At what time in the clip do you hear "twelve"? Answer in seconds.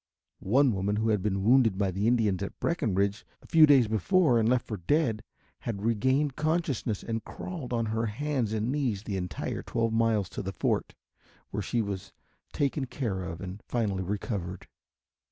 9.61-9.93